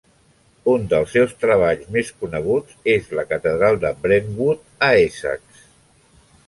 [0.71, 5.67] Un dels seus treballs més coneguts és la Catedral de Brentwood a Essex.